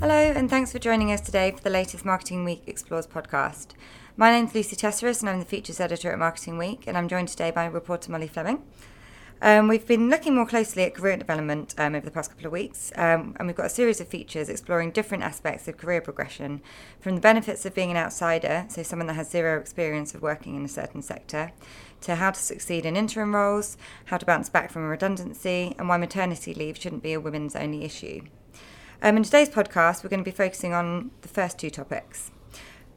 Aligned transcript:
Hello, 0.00 0.14
and 0.14 0.48
thanks 0.48 0.72
for 0.72 0.78
joining 0.78 1.12
us 1.12 1.20
today 1.20 1.50
for 1.50 1.60
the 1.60 1.68
latest 1.68 2.06
Marketing 2.06 2.42
Week 2.42 2.62
Explores 2.66 3.06
podcast. 3.06 3.72
My 4.16 4.30
name's 4.30 4.54
Lucy 4.54 4.74
Tesseris, 4.74 5.20
and 5.20 5.28
I'm 5.28 5.40
the 5.40 5.44
features 5.44 5.78
editor 5.78 6.10
at 6.10 6.18
Marketing 6.18 6.56
Week, 6.56 6.84
and 6.86 6.96
I'm 6.96 7.06
joined 7.06 7.28
today 7.28 7.50
by 7.50 7.66
reporter 7.66 8.10
Molly 8.10 8.26
Fleming. 8.26 8.62
Um, 9.42 9.68
we've 9.68 9.86
been 9.86 10.08
looking 10.08 10.34
more 10.34 10.46
closely 10.46 10.84
at 10.84 10.94
career 10.94 11.18
development 11.18 11.74
um, 11.76 11.94
over 11.94 12.06
the 12.06 12.10
past 12.10 12.30
couple 12.30 12.46
of 12.46 12.52
weeks, 12.52 12.92
um, 12.96 13.36
and 13.38 13.46
we've 13.46 13.54
got 13.54 13.66
a 13.66 13.68
series 13.68 14.00
of 14.00 14.08
features 14.08 14.48
exploring 14.48 14.90
different 14.90 15.22
aspects 15.22 15.68
of 15.68 15.76
career 15.76 16.00
progression 16.00 16.62
from 16.98 17.14
the 17.14 17.20
benefits 17.20 17.66
of 17.66 17.74
being 17.74 17.90
an 17.90 17.98
outsider, 17.98 18.64
so 18.70 18.82
someone 18.82 19.06
that 19.06 19.16
has 19.16 19.28
zero 19.28 19.60
experience 19.60 20.14
of 20.14 20.22
working 20.22 20.56
in 20.56 20.64
a 20.64 20.68
certain 20.68 21.02
sector, 21.02 21.52
to 22.00 22.14
how 22.14 22.30
to 22.30 22.40
succeed 22.40 22.86
in 22.86 22.96
interim 22.96 23.34
roles, 23.34 23.76
how 24.06 24.16
to 24.16 24.24
bounce 24.24 24.48
back 24.48 24.70
from 24.70 24.82
a 24.82 24.88
redundancy, 24.88 25.74
and 25.78 25.90
why 25.90 25.98
maternity 25.98 26.54
leave 26.54 26.78
shouldn't 26.78 27.02
be 27.02 27.12
a 27.12 27.20
women's 27.20 27.54
only 27.54 27.84
issue. 27.84 28.22
Um, 29.02 29.16
in 29.16 29.22
today's 29.22 29.48
podcast, 29.48 30.04
we're 30.04 30.10
going 30.10 30.20
to 30.22 30.30
be 30.30 30.36
focusing 30.36 30.74
on 30.74 31.10
the 31.22 31.28
first 31.28 31.58
two 31.58 31.70
topics. 31.70 32.30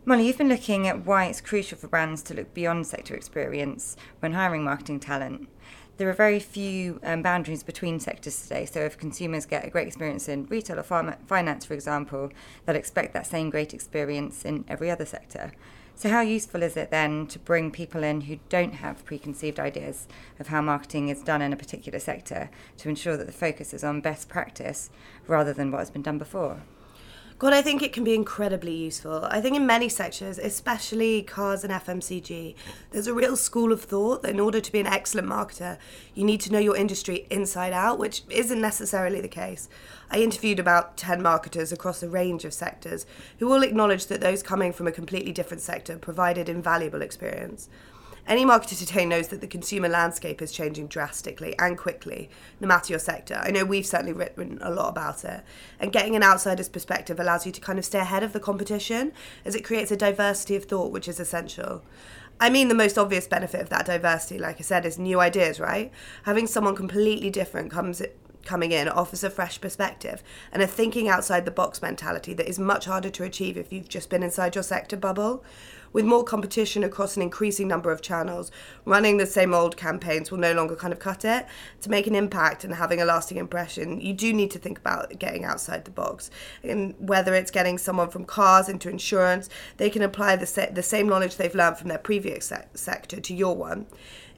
Molly, 0.04 0.28
you've 0.28 0.38
been 0.38 0.50
looking 0.50 0.86
at 0.86 1.06
why 1.06 1.28
it's 1.28 1.40
crucial 1.40 1.78
for 1.78 1.88
brands 1.88 2.22
to 2.24 2.34
look 2.34 2.54
beyond 2.54 2.86
sector 2.88 3.16
experience 3.16 3.96
when 4.20 4.34
hiring 4.34 4.66
marketing 4.66 5.00
talent. 5.00 5.48
There 5.98 6.10
are 6.10 6.14
very 6.14 6.40
few 6.40 7.00
um, 7.04 7.22
boundaries 7.22 7.62
between 7.62 8.00
sectors 8.00 8.42
today, 8.42 8.66
so 8.66 8.80
if 8.80 8.98
consumers 8.98 9.46
get 9.46 9.64
a 9.64 9.70
great 9.70 9.88
experience 9.88 10.28
in 10.28 10.48
retail 10.48 10.80
or 10.80 10.84
pharma- 10.84 11.20
finance, 11.28 11.66
for 11.66 11.76
example, 11.76 12.32
they'll 12.66 12.76
expect 12.76 13.14
that 13.14 13.28
same 13.28 13.52
great 13.52 13.76
experience 13.76 14.44
in 14.44 14.66
every 14.68 14.90
other 14.90 15.06
sector. 15.06 15.52
So, 15.96 16.10
how 16.10 16.22
useful 16.22 16.64
is 16.64 16.76
it 16.76 16.90
then 16.90 17.28
to 17.28 17.38
bring 17.38 17.70
people 17.70 18.04
in 18.04 18.22
who 18.22 18.40
don't 18.50 18.74
have 18.74 19.06
preconceived 19.06 19.60
ideas 19.60 20.08
of 20.40 20.48
how 20.48 20.64
marketing 20.64 21.10
is 21.10 21.22
done 21.22 21.44
in 21.44 21.54
a 21.54 21.56
particular 21.56 22.00
sector 22.00 22.50
to 22.78 22.90
ensure 22.90 23.16
that 23.16 23.28
the 23.28 23.32
focus 23.32 23.72
is 23.72 23.84
on 23.84 24.02
best 24.02 24.28
practice 24.28 24.90
rather 25.28 25.54
than 25.54 25.70
what 25.70 25.78
has 25.78 25.92
been 25.92 26.02
done 26.02 26.18
before? 26.18 26.64
God, 27.44 27.52
I 27.52 27.62
think 27.62 27.82
it 27.82 27.92
can 27.92 28.06
be 28.06 28.16
incredibly 28.16 28.74
useful. 28.74 29.26
I 29.26 29.42
think 29.42 29.58
in 29.58 29.68
many 29.68 29.90
sectors, 29.90 30.40
especially 30.40 31.24
cars 31.24 31.66
and 31.66 31.74
FMCG, 31.74 32.56
there's 32.92 33.08
a 33.08 33.14
real 33.14 33.36
school 33.36 33.74
of 33.74 33.82
thought 33.82 34.22
that 34.22 34.32
in 34.32 34.40
order 34.40 34.62
to 34.62 34.72
be 34.72 34.80
an 34.80 34.88
excellent 34.88 35.28
marketer, 35.28 35.78
you 36.16 36.24
need 36.24 36.40
to 36.40 36.54
know 36.54 36.60
your 36.60 36.78
industry 36.78 37.28
inside 37.30 37.74
out, 37.74 38.00
which 38.00 38.24
isn't 38.30 38.62
necessarily 38.62 39.20
the 39.20 39.28
case. 39.28 39.68
I 40.10 40.22
interviewed 40.22 40.58
about 40.58 40.96
10 40.96 41.22
marketers 41.22 41.74
across 41.74 42.02
a 42.02 42.08
range 42.08 42.46
of 42.46 42.54
sectors 42.54 43.06
who 43.40 43.52
all 43.52 43.62
acknowledged 43.62 44.08
that 44.08 44.22
those 44.22 44.42
coming 44.42 44.72
from 44.72 44.88
a 44.88 44.94
completely 44.94 45.34
different 45.34 45.60
sector 45.60 45.98
provided 45.98 46.48
invaluable 46.48 47.02
experience. 47.02 47.68
Any 48.26 48.46
marketer 48.46 48.80
today 48.80 49.06
knows 49.06 49.28
that 49.28 49.42
the 49.42 49.48
consumer 49.48 49.90
landscape 49.90 50.42
is 50.42 50.54
changing 50.54 50.88
drastically 50.88 51.60
and 51.60 51.78
quickly, 51.78 52.30
no 52.62 52.68
matter 52.70 52.94
your 52.94 53.00
sector. 53.00 53.36
I 53.44 53.52
know 53.52 53.66
we've 53.66 53.86
certainly 53.86 54.14
written 54.14 54.60
a 54.62 54.72
lot 54.72 54.88
about 54.88 55.26
it. 55.26 55.44
And 55.78 55.92
getting 55.92 56.16
an 56.16 56.24
outsider's 56.24 56.70
perspective 56.70 57.20
allows 57.20 57.46
you 57.46 57.52
to 57.52 57.60
kind 57.60 57.78
of 57.78 57.84
stay 57.84 58.00
ahead 58.00 58.24
of 58.24 58.32
the 58.32 58.40
competition 58.40 59.12
as 59.44 59.56
it 59.56 59.66
creates 59.66 59.92
a 59.92 59.98
diversity 59.98 60.56
of 60.56 60.64
thought, 60.64 60.94
which 60.94 61.10
is 61.10 61.20
essential. 61.20 61.84
I 62.40 62.50
mean, 62.50 62.70
the 62.70 62.76
most 62.76 62.98
obvious 62.98 63.28
benefit 63.28 63.62
of 63.62 63.70
that 63.70 63.86
diversity, 63.86 64.40
like 64.40 64.58
I 64.58 64.64
said, 64.64 64.86
is 64.86 64.98
new 64.98 65.20
ideas, 65.20 65.60
right? 65.60 65.92
Having 66.24 66.48
someone 66.48 66.78
completely 66.78 67.30
different 67.30 67.72
comes 67.72 68.02
coming 68.46 68.72
in 68.72 68.90
offers 68.90 69.24
a 69.24 69.30
fresh 69.30 69.60
perspective 69.62 70.22
and 70.52 70.62
a 70.62 70.68
thinking 70.68 71.08
outside 71.08 71.46
the 71.46 71.52
box 71.52 71.82
mentality 71.82 72.34
that 72.34 72.48
is 72.48 72.60
much 72.60 72.86
harder 72.86 73.10
to 73.10 73.24
achieve 73.24 73.58
if 73.58 73.72
you've 73.72 73.88
just 73.88 74.10
been 74.10 74.24
inside 74.24 74.56
your 74.56 74.64
sector 74.64 74.98
bubble. 74.98 75.44
With 75.94 76.06
more 76.06 76.24
competition 76.24 76.84
across 76.84 77.16
an 77.16 77.22
increasing 77.22 77.68
number 77.68 77.92
of 77.92 78.02
channels, 78.02 78.52
running 78.84 79.18
the 79.18 79.28
same 79.28 79.54
old 79.54 79.78
campaigns 79.78 80.32
will 80.32 80.40
no 80.40 80.54
longer 80.54 80.76
kind 80.76 80.92
of 80.92 81.00
cut 81.00 81.24
it. 81.24 81.46
To 81.82 81.90
make 81.90 82.08
an 82.08 82.16
impact 82.16 82.64
and 82.64 82.74
having 82.74 83.00
a 83.00 83.06
lasting 83.06 83.38
impression, 83.38 84.02
you 84.02 84.14
do 84.14 84.34
need 84.34 84.50
to 84.52 84.60
think 84.60 84.80
about 84.80 85.18
getting 85.20 85.46
outside 85.46 85.86
the 85.86 85.92
box. 85.92 86.32
And 86.64 86.96
whether 86.98 87.36
it's 87.36 87.52
getting 87.52 87.78
someone 87.78 88.10
from 88.10 88.26
cars 88.26 88.68
into 88.68 88.90
insurance, 88.90 89.50
they 89.78 89.92
can 89.92 90.02
apply 90.02 90.36
the, 90.36 90.70
the 90.74 90.82
same 90.84 91.08
knowledge 91.08 91.38
they've 91.38 91.54
learned 91.54 91.78
from 91.78 91.90
their 91.90 92.00
previous 92.00 92.46
se- 92.48 92.66
sector 92.74 93.22
to 93.22 93.34
your 93.36 93.56
one. 93.56 93.86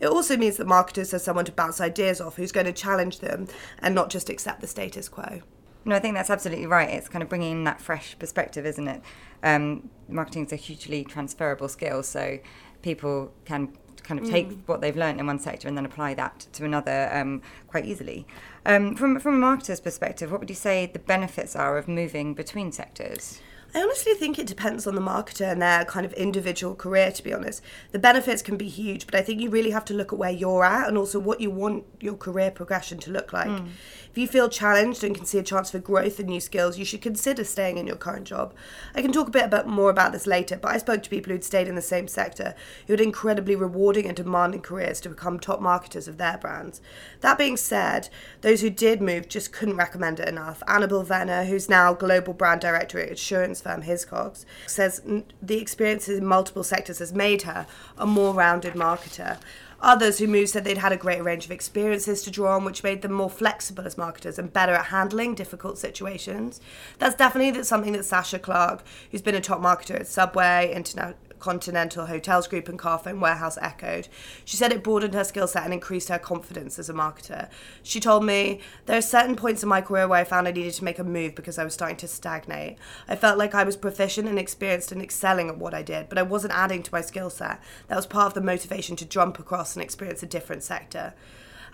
It 0.02 0.08
also 0.08 0.36
means 0.36 0.58
that 0.58 0.68
marketers 0.68 1.12
have 1.12 1.22
someone 1.22 1.46
to 1.46 1.54
bounce 1.54 1.80
ideas 1.80 2.20
off 2.20 2.36
who's 2.36 2.52
going 2.52 2.66
to 2.66 2.74
challenge 2.74 3.20
them 3.20 3.48
and 3.80 3.96
not 3.96 4.10
just 4.10 4.30
accept 4.30 4.60
the 4.60 4.68
status 4.68 5.08
quo. 5.08 5.42
No, 5.86 5.96
I 5.96 6.00
think 6.00 6.16
that's 6.16 6.32
absolutely 6.32 6.66
right. 6.66 6.90
It's 6.90 7.08
kind 7.08 7.22
of 7.22 7.30
bringing 7.30 7.52
in 7.52 7.64
that 7.66 7.80
fresh 7.80 8.18
perspective, 8.18 8.66
isn't 8.66 8.88
it? 8.88 9.02
Um, 9.44 9.90
marketing 10.10 10.48
is 10.48 10.52
a 10.52 10.56
hugely 10.56 11.04
transferable 11.04 11.70
skill, 11.70 12.02
so 12.02 12.40
people 12.82 13.32
can 13.46 13.78
kind 14.02 14.20
of 14.20 14.30
take 14.30 14.50
mm. 14.50 14.60
what 14.68 14.82
they've 14.82 14.96
learned 14.96 15.20
in 15.20 15.28
one 15.28 15.40
sector 15.40 15.68
and 15.68 15.78
then 15.78 15.86
apply 15.86 16.14
that 16.14 16.48
to 16.54 16.66
another 16.66 17.10
um, 17.12 17.42
quite 17.68 17.86
easily. 17.86 18.26
Um, 18.66 18.96
from 18.96 19.20
from 19.20 19.42
a 19.42 19.46
marketer's 19.46 19.80
perspective, 19.80 20.32
what 20.32 20.40
would 20.40 20.50
you 20.50 20.56
say 20.56 20.88
the 20.88 21.00
benefits 21.00 21.56
are 21.56 21.78
of 21.78 21.88
moving 21.88 22.34
between 22.34 22.72
sectors? 22.72 23.42
I 23.76 23.82
honestly 23.82 24.14
think 24.14 24.40
it 24.40 24.48
depends 24.48 24.88
on 24.88 24.96
the 24.96 25.02
marketer 25.02 25.52
and 25.52 25.62
their 25.62 25.84
kind 25.84 26.06
of 26.06 26.14
individual 26.14 26.76
career, 26.76 27.12
to 27.12 27.22
be 27.22 27.34
honest. 27.34 27.62
The 27.92 28.00
benefits 28.00 28.42
can 28.42 28.56
be 28.56 28.70
huge, 28.70 29.06
but 29.06 29.16
I 29.16 29.22
think 29.22 29.42
you 29.42 29.50
really 29.50 29.72
have 29.72 29.84
to 29.86 29.94
look 29.94 30.14
at 30.14 30.18
where 30.18 30.32
you're 30.32 30.64
at 30.64 30.88
and 30.88 30.98
also 30.98 31.20
what 31.20 31.42
you 31.42 31.52
want 31.52 31.84
your 32.00 32.16
career 32.16 32.52
progression 32.52 33.00
to 33.00 33.12
look 33.12 33.34
like. 33.34 33.50
Mm. 33.50 33.68
If 34.10 34.18
you 34.18 34.30
feel 34.30 34.48
challenged 34.48 35.04
and 35.04 35.14
can 35.14 35.26
see 35.26 35.40
a 35.40 35.44
chance 35.44 35.72
for 35.72 35.80
growth 35.80 36.20
and 36.20 36.30
new 36.30 36.40
skills, 36.40 36.80
you 36.80 36.86
should 36.86 37.02
consider 37.02 37.44
staying 37.44 37.78
in 37.78 37.86
your 37.86 37.98
current 37.98 38.26
job. 38.26 38.54
I 38.96 39.02
can 39.02 39.12
talk 39.12 39.28
a 39.28 39.32
bit 39.32 39.44
about, 39.44 39.68
more 39.68 39.90
about 39.90 40.14
this 40.14 40.26
later, 40.26 40.56
but 40.56 40.72
I 40.72 40.78
spoke 40.78 41.04
to 41.04 41.10
people 41.10 41.34
who'd 41.34 41.44
stayed 41.44 41.68
in 41.68 41.76
the 41.76 41.82
same 41.82 42.08
sector 42.08 42.56
who 42.88 42.94
had 42.94 43.02
incredibly 43.02 43.58
rewarding 43.58 44.06
and 44.06 44.16
demanding 44.16 44.62
careers 44.62 45.02
to 45.02 45.10
become 45.10 45.38
top 45.38 45.60
marketers 45.60 46.08
of 46.08 46.18
their 46.18 46.38
brands. 46.38 46.80
That 47.20 47.38
being 47.38 47.58
said, 47.58 48.08
those 48.40 48.62
who 48.62 48.70
did 48.70 49.02
move 49.02 49.28
just 49.28 49.52
couldn't 49.52 49.76
recommend 49.76 50.22
it 50.22 50.30
enough. 50.30 50.64
Annabel 50.66 51.04
Venner, 51.04 51.44
who's 51.44 51.68
now 51.68 51.94
global 51.94 52.32
brand 52.32 52.62
director 52.62 53.02
at 53.02 53.10
insurance 53.10 53.65
firm 53.66 53.82
Hiscox, 53.82 54.46
says 54.68 55.02
the 55.42 55.60
experiences 55.60 56.20
in 56.20 56.26
multiple 56.26 56.64
sectors 56.64 57.00
has 57.00 57.12
made 57.12 57.42
her 57.42 57.66
a 57.98 58.06
more 58.06 58.34
rounded 58.36 58.76
marketer. 58.76 59.40
Others 59.82 60.20
who 60.20 60.28
moved 60.28 60.50
said 60.50 60.64
they'd 60.64 60.78
had 60.78 60.92
a 60.92 60.98
greater 60.98 61.24
range 61.24 61.46
of 61.46 61.52
experiences 61.52 62.22
to 62.24 62.32
draw 62.32 62.56
on, 62.56 62.64
which 62.64 62.84
made 62.84 63.02
them 63.02 63.12
more 63.12 63.30
flexible 63.30 63.86
as 63.86 63.98
marketers 63.98 64.40
and 64.40 64.54
better 64.54 64.74
at 64.74 64.86
handling 64.86 65.34
difficult 65.36 65.78
situations. 65.80 66.62
That's 67.00 67.16
definitely 67.16 67.64
something 67.64 67.94
that 67.94 68.06
Sasha 68.06 68.40
Clark, 68.40 68.84
who's 69.12 69.22
been 69.24 69.36
a 69.36 69.42
top 69.42 69.62
marketer 69.62 70.00
at 70.00 70.08
Subway, 70.08 70.72
Internet, 70.74 71.18
Continental 71.46 72.08
Hotels 72.08 72.48
Group 72.48 72.68
and 72.68 72.80
Carphone 72.80 73.20
Warehouse 73.20 73.60
echoed. 73.62 74.08
She 74.46 74.58
said 74.58 74.72
it 74.72 74.84
broadened 74.84 75.14
her 75.14 75.24
skill 75.24 75.46
set 75.48 75.64
and 75.64 75.76
increased 75.76 76.10
her 76.10 76.18
confidence 76.18 76.80
as 76.80 76.90
a 76.90 76.94
marketer. 76.94 77.50
She 77.84 78.00
told 78.00 78.26
me, 78.26 78.62
There 78.88 78.98
are 78.98 79.02
certain 79.04 79.36
points 79.36 79.62
in 79.62 79.70
my 79.70 79.80
career 79.80 80.08
where 80.08 80.20
I 80.20 80.24
found 80.24 80.48
I 80.48 80.52
needed 80.52 80.74
to 80.74 80.84
make 80.84 80.98
a 80.98 81.04
move 81.04 81.36
because 81.36 81.60
I 81.60 81.64
was 81.64 81.76
starting 81.76 81.98
to 81.98 82.08
stagnate. 82.08 82.80
I 83.08 83.16
felt 83.16 83.38
like 83.38 83.54
I 83.54 83.64
was 83.64 83.78
proficient 83.78 84.28
and 84.28 84.40
experienced 84.40 84.92
and 84.92 85.04
excelling 85.04 85.50
at 85.50 85.60
what 85.60 85.76
I 85.76 85.84
did, 85.84 86.10
but 86.10 86.18
I 86.18 86.24
wasn't 86.24 86.56
adding 86.56 86.82
to 86.82 86.92
my 86.92 87.02
skill 87.02 87.30
set. 87.30 87.62
That 87.90 87.96
was 87.96 88.08
part 88.08 88.26
of 88.26 88.34
the 88.34 88.42
motivation 88.42 88.96
to 88.96 89.06
jump 89.06 89.38
across 89.38 89.76
and 89.76 89.84
experience 89.84 90.24
a 90.24 90.26
different 90.26 90.64
sector. 90.64 91.14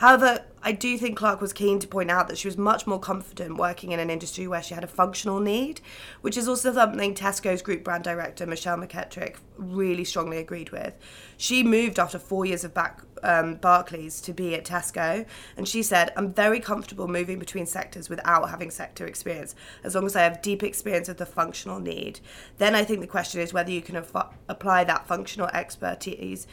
However, 0.02 0.44
I 0.64 0.72
do 0.72 0.98
think 0.98 1.16
Clark 1.16 1.42
was 1.42 1.54
keen 1.54 1.78
to 1.78 1.88
point 1.88 2.10
out 2.10 2.28
that 2.28 2.40
she 2.40 2.48
was 2.48 2.58
much 2.58 2.88
more 2.88 3.00
confident 3.00 3.58
working 3.58 3.92
in 3.92 4.00
an 4.00 4.10
industry 4.10 4.48
where 4.48 4.64
she 4.64 4.74
had 4.74 4.84
a 4.84 4.88
functional 4.88 5.40
need, 5.40 5.80
which 6.22 6.38
is 6.38 6.48
also 6.48 6.74
something 6.74 7.14
Tesco's 7.14 7.62
group 7.62 7.84
brand 7.84 8.04
director 8.04 8.48
Michelle 8.48 8.78
McEttrick 8.78 9.36
really 9.58 10.04
strongly 10.04 10.40
agreed 10.40 10.72
with. 10.72 10.96
She 11.38 11.62
moved 11.62 12.00
after 12.00 12.18
four 12.18 12.48
years 12.48 12.64
of 12.64 12.74
back 12.74 13.04
um, 13.22 13.56
Barclays 13.56 14.22
to 14.22 14.34
be 14.34 14.56
at 14.56 14.66
Tesco, 14.66 15.24
and 15.56 15.68
she 15.68 15.84
said, 15.84 16.12
"I'm 16.18 16.34
very 16.34 16.60
comfortable 16.60 17.08
moving 17.08 17.38
between 17.38 17.68
sectors 17.68 18.10
without 18.10 18.50
having 18.50 18.72
sector 18.72 19.06
experience, 19.06 19.54
as 19.84 19.94
long 19.94 20.08
as 20.08 20.16
I 20.16 20.24
have 20.24 20.42
deep 20.42 20.64
experience 20.64 21.10
of 21.10 21.18
the 21.18 21.28
functional 21.28 21.80
need." 21.80 22.20
Then 22.58 22.74
I 22.74 22.84
think 22.84 23.02
the 23.02 23.08
question 23.08 23.40
is 23.40 23.54
whether 23.54 23.72
you 23.72 23.84
can 23.84 23.98
af- 23.98 24.36
apply 24.50 24.84
that 24.86 25.08
functional 25.08 25.50
expertise 25.50 26.48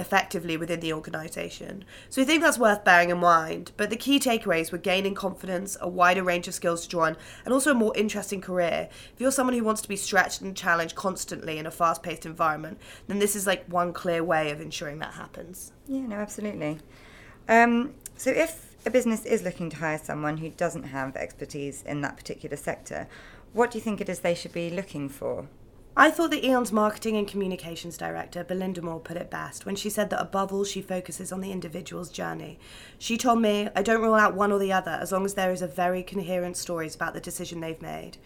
effectively 0.00 0.56
within 0.56 0.80
the 0.80 0.92
organisation. 0.92 1.84
So 2.08 2.20
we 2.20 2.24
think 2.24 2.42
that's 2.42 2.58
worth 2.58 2.84
bearing 2.84 3.10
in 3.10 3.18
mind. 3.18 3.72
But 3.76 3.90
the 3.90 3.96
key 3.96 4.18
takeaways 4.18 4.72
were 4.72 4.78
gaining 4.78 5.14
confidence, 5.14 5.76
a 5.80 5.88
wider 5.88 6.22
range 6.22 6.48
of 6.48 6.54
skills 6.54 6.82
to 6.82 6.88
draw 6.88 7.04
on, 7.04 7.16
and 7.44 7.54
also 7.54 7.70
a 7.70 7.74
more 7.74 7.96
interesting 7.96 8.40
career. 8.40 8.88
If 9.14 9.20
you're 9.20 9.30
someone 9.30 9.54
who 9.54 9.64
wants 9.64 9.82
to 9.82 9.88
be 9.88 9.96
stretched 9.96 10.40
and 10.40 10.56
challenged 10.56 10.96
constantly 10.96 11.58
in 11.58 11.66
a 11.66 11.70
fast 11.70 12.02
paced 12.02 12.26
environment, 12.26 12.78
then 13.06 13.18
this 13.18 13.36
is 13.36 13.46
like 13.46 13.64
one 13.66 13.92
clear 13.92 14.24
way 14.24 14.50
of 14.50 14.60
ensuring 14.60 14.98
that 14.98 15.14
happens. 15.14 15.72
Yeah, 15.86 16.06
no, 16.06 16.16
absolutely. 16.16 16.78
Um, 17.48 17.94
so 18.16 18.30
if 18.30 18.74
a 18.86 18.90
business 18.90 19.26
is 19.26 19.42
looking 19.42 19.70
to 19.70 19.76
hire 19.76 19.98
someone 19.98 20.38
who 20.38 20.50
doesn't 20.50 20.84
have 20.84 21.16
expertise 21.16 21.82
in 21.82 22.00
that 22.00 22.16
particular 22.16 22.56
sector, 22.56 23.08
what 23.52 23.70
do 23.70 23.78
you 23.78 23.82
think 23.82 24.00
it 24.00 24.08
is 24.08 24.20
they 24.20 24.34
should 24.34 24.52
be 24.52 24.70
looking 24.70 25.08
for? 25.08 25.48
I 25.96 26.10
thought 26.10 26.30
that 26.30 26.44
E.ON's 26.44 26.70
marketing 26.70 27.16
and 27.16 27.26
communications 27.26 27.98
director, 27.98 28.44
Belinda 28.44 28.80
Moore, 28.80 29.00
put 29.00 29.16
it 29.16 29.28
best 29.28 29.66
when 29.66 29.74
she 29.74 29.90
said 29.90 30.08
that 30.10 30.20
above 30.20 30.52
all, 30.52 30.64
she 30.64 30.80
focuses 30.80 31.32
on 31.32 31.40
the 31.40 31.50
individual's 31.50 32.10
journey. 32.10 32.60
She 32.98 33.16
told 33.16 33.42
me, 33.42 33.68
I 33.74 33.82
don't 33.82 34.00
rule 34.00 34.14
out 34.14 34.34
one 34.34 34.52
or 34.52 34.60
the 34.60 34.72
other 34.72 34.92
as 34.92 35.10
long 35.10 35.24
as 35.24 35.34
there 35.34 35.50
is 35.50 35.62
a 35.62 35.66
very 35.66 36.04
coherent 36.04 36.56
stories 36.56 36.94
about 36.94 37.12
the 37.12 37.20
decision 37.20 37.60
they've 37.60 37.82
made. 37.82 38.18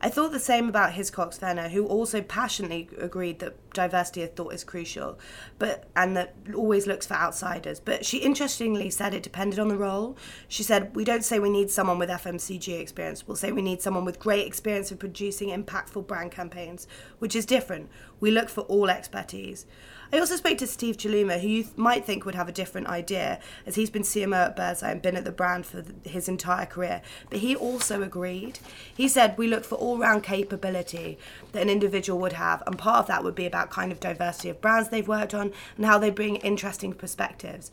I 0.00 0.08
thought 0.08 0.32
the 0.32 0.38
same 0.38 0.68
about 0.68 0.92
Hiscox 0.92 1.38
Venner, 1.38 1.68
who 1.68 1.86
also 1.86 2.20
passionately 2.20 2.88
agreed 2.98 3.38
that 3.38 3.56
diversity 3.72 4.22
of 4.22 4.34
thought 4.34 4.52
is 4.52 4.64
crucial, 4.64 5.18
but 5.58 5.88
and 5.96 6.16
that 6.16 6.34
always 6.54 6.86
looks 6.86 7.06
for 7.06 7.14
outsiders. 7.14 7.80
But 7.80 8.04
she 8.04 8.18
interestingly 8.18 8.90
said 8.90 9.14
it 9.14 9.22
depended 9.22 9.58
on 9.58 9.68
the 9.68 9.76
role. 9.76 10.16
She 10.48 10.62
said, 10.62 10.94
We 10.94 11.04
don't 11.04 11.24
say 11.24 11.38
we 11.38 11.50
need 11.50 11.70
someone 11.70 11.98
with 11.98 12.10
FMCG 12.10 12.78
experience, 12.80 13.26
we'll 13.26 13.36
say 13.36 13.52
we 13.52 13.62
need 13.62 13.80
someone 13.80 14.04
with 14.04 14.18
great 14.18 14.46
experience 14.46 14.90
of 14.92 14.98
producing 14.98 15.48
impactful 15.50 16.06
brand 16.06 16.32
campaigns, 16.32 16.86
which 17.18 17.34
is 17.34 17.46
different. 17.46 17.88
We 18.20 18.30
look 18.30 18.48
for 18.48 18.62
all 18.62 18.90
expertise. 18.90 19.66
I 20.12 20.20
also 20.20 20.36
spoke 20.36 20.58
to 20.58 20.66
Steve 20.66 20.96
Challouma, 20.96 21.40
who 21.40 21.48
you 21.48 21.62
th- 21.64 21.76
might 21.76 22.04
think 22.04 22.24
would 22.24 22.36
have 22.36 22.48
a 22.48 22.52
different 22.52 22.86
idea, 22.86 23.40
as 23.66 23.74
he's 23.74 23.90
been 23.90 24.02
CMO 24.02 24.46
at 24.46 24.56
Birds 24.56 24.82
Eye 24.82 24.92
and 24.92 25.02
been 25.02 25.16
at 25.16 25.24
the 25.24 25.32
brand 25.32 25.66
for 25.66 25.82
th- 25.82 25.94
his 26.04 26.28
entire 26.28 26.64
career. 26.64 27.02
But 27.28 27.40
he 27.40 27.56
also 27.56 28.02
agreed. 28.02 28.60
He 28.96 29.08
said, 29.08 29.36
We 29.36 29.48
look 29.48 29.64
for 29.64 29.74
all 29.86 29.98
round 29.98 30.22
capability 30.22 31.18
that 31.52 31.62
an 31.62 31.70
individual 31.70 32.18
would 32.18 32.32
have, 32.32 32.62
and 32.66 32.76
part 32.76 32.98
of 33.00 33.06
that 33.06 33.22
would 33.22 33.34
be 33.34 33.46
about 33.46 33.70
kind 33.70 33.92
of 33.92 34.00
diversity 34.00 34.48
of 34.48 34.60
brands 34.60 34.88
they've 34.88 35.06
worked 35.06 35.32
on 35.32 35.52
and 35.76 35.86
how 35.86 35.98
they 35.98 36.10
bring 36.10 36.36
interesting 36.36 36.92
perspectives. 36.92 37.70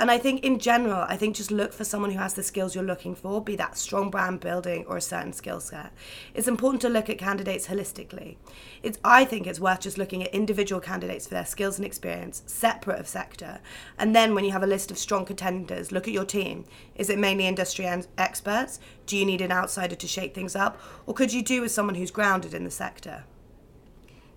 And 0.00 0.12
I 0.12 0.18
think 0.18 0.44
in 0.44 0.60
general, 0.60 1.04
I 1.08 1.16
think 1.16 1.34
just 1.34 1.50
look 1.50 1.72
for 1.72 1.82
someone 1.82 2.12
who 2.12 2.18
has 2.18 2.34
the 2.34 2.44
skills 2.44 2.74
you're 2.74 2.84
looking 2.84 3.16
for, 3.16 3.42
be 3.42 3.56
that 3.56 3.76
strong 3.76 4.10
brand 4.10 4.38
building 4.38 4.84
or 4.86 4.96
a 4.96 5.00
certain 5.00 5.32
skill 5.32 5.58
set. 5.58 5.92
It's 6.34 6.46
important 6.46 6.82
to 6.82 6.88
look 6.88 7.10
at 7.10 7.18
candidates 7.18 7.66
holistically. 7.66 8.36
It's 8.82 8.98
I 9.02 9.24
think 9.24 9.48
it's 9.48 9.58
worth 9.58 9.80
just 9.80 9.98
looking 9.98 10.22
at 10.22 10.32
individual 10.32 10.80
candidates 10.80 11.26
for 11.26 11.34
their 11.34 11.44
skills 11.44 11.78
and 11.78 11.84
experience, 11.84 12.44
separate 12.46 13.00
of 13.00 13.08
sector. 13.08 13.58
And 13.98 14.14
then 14.14 14.36
when 14.36 14.44
you 14.44 14.52
have 14.52 14.62
a 14.62 14.68
list 14.68 14.92
of 14.92 14.98
strong 14.98 15.24
contenders, 15.24 15.90
look 15.90 16.06
at 16.06 16.14
your 16.14 16.24
team. 16.24 16.64
Is 16.94 17.10
it 17.10 17.18
mainly 17.18 17.48
industry 17.48 17.86
experts? 18.16 18.78
Do 19.06 19.16
you 19.16 19.26
need 19.26 19.40
an 19.40 19.50
outsider 19.50 19.96
to 19.96 20.06
shake 20.06 20.32
things 20.32 20.54
up? 20.54 20.80
Or 21.06 21.14
could 21.14 21.32
you 21.32 21.42
do 21.42 21.60
with 21.60 21.72
someone 21.72 21.96
who's 21.96 22.12
grounded 22.12 22.54
in 22.54 22.62
the 22.62 22.70
sector? 22.70 23.24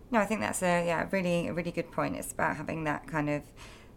No, 0.09 0.19
I 0.19 0.25
think 0.25 0.41
that's 0.41 0.63
a 0.63 0.87
yeah, 0.87 1.07
really 1.11 1.47
a 1.47 1.53
really 1.53 1.71
good 1.71 1.91
point. 1.91 2.15
It's 2.15 2.31
about 2.31 2.57
having 2.57 2.83
that 2.85 3.07
kind 3.07 3.29
of 3.29 3.43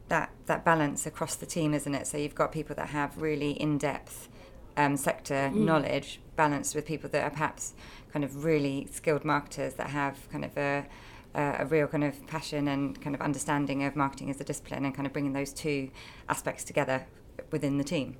that 0.08 0.30
that 0.46 0.64
balance 0.64 1.06
across 1.06 1.34
the 1.34 1.46
team, 1.46 1.74
isn't 1.74 1.94
it? 1.94 2.06
So 2.06 2.18
you've 2.18 2.34
got 2.34 2.52
people 2.52 2.76
that 2.76 2.88
have 2.88 3.20
really 3.20 3.52
in 3.52 3.78
depth 3.78 4.28
um, 4.76 4.96
sector 4.96 5.50
mm. 5.52 5.56
knowledge, 5.56 6.20
balanced 6.36 6.74
with 6.74 6.86
people 6.86 7.08
that 7.10 7.22
are 7.22 7.30
perhaps 7.30 7.74
kind 8.12 8.24
of 8.24 8.44
really 8.44 8.86
skilled 8.90 9.24
marketers 9.24 9.74
that 9.74 9.90
have 9.90 10.28
kind 10.30 10.44
of 10.44 10.56
a 10.56 10.86
a 11.36 11.66
real 11.66 11.88
kind 11.88 12.04
of 12.04 12.24
passion 12.28 12.68
and 12.68 13.00
kind 13.00 13.12
of 13.12 13.20
understanding 13.20 13.82
of 13.82 13.96
marketing 13.96 14.30
as 14.30 14.40
a 14.40 14.44
discipline, 14.44 14.84
and 14.84 14.94
kind 14.94 15.06
of 15.06 15.12
bringing 15.12 15.32
those 15.32 15.52
two 15.52 15.90
aspects 16.28 16.62
together 16.62 17.06
within 17.50 17.78
the 17.78 17.84
team. 17.84 18.16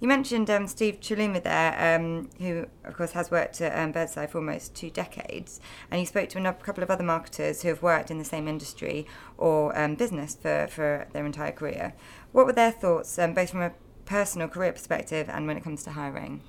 You 0.00 0.08
mentioned 0.08 0.48
um, 0.48 0.66
Steve 0.66 0.98
Challouma 1.00 1.42
there, 1.42 1.96
um, 1.96 2.30
who 2.38 2.66
of 2.84 2.96
course 2.96 3.12
has 3.12 3.30
worked 3.30 3.60
at 3.60 3.78
um, 3.78 3.92
Birds 3.92 4.16
Eye 4.16 4.26
for 4.26 4.38
almost 4.38 4.74
two 4.74 4.88
decades, 4.88 5.60
and 5.90 5.98
he 5.98 6.06
spoke 6.06 6.30
to 6.30 6.42
a 6.42 6.52
couple 6.54 6.82
of 6.82 6.90
other 6.90 7.04
marketers 7.04 7.60
who 7.60 7.68
have 7.68 7.82
worked 7.82 8.10
in 8.10 8.16
the 8.16 8.24
same 8.24 8.48
industry 8.48 9.06
or 9.36 9.78
um, 9.78 9.96
business 9.96 10.34
for, 10.34 10.68
for 10.70 11.06
their 11.12 11.26
entire 11.26 11.52
career. 11.52 11.92
What 12.32 12.46
were 12.46 12.54
their 12.54 12.70
thoughts, 12.70 13.18
um, 13.18 13.34
both 13.34 13.50
from 13.50 13.60
a 13.60 13.72
personal 14.06 14.48
career 14.48 14.72
perspective 14.72 15.28
and 15.28 15.46
when 15.46 15.58
it 15.58 15.64
comes 15.64 15.82
to 15.82 15.90
hiring? 15.90 16.40